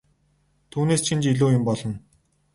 Түүнээс 0.71 1.01
чинь 1.05 1.21
ч 1.23 1.25
илүү 1.33 1.49
юм 1.57 1.63
болно! 1.69 1.93